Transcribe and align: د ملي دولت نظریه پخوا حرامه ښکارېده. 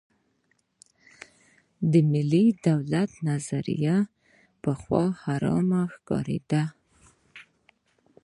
د 1.91 1.93
ملي 2.11 2.45
دولت 2.67 3.11
نظریه 3.29 3.97
پخوا 4.63 5.05
حرامه 5.23 5.81
ښکارېده. 5.93 6.63